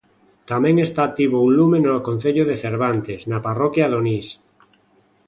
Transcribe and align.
Tamén 0.49 0.75
está 0.87 1.01
activo 1.05 1.37
un 1.47 1.51
lume 1.59 1.79
no 1.85 2.05
concello 2.07 2.43
de 2.49 2.59
Cervantes, 2.63 3.19
na 3.31 3.39
parroquia 3.47 3.91
Donís. 3.93 4.27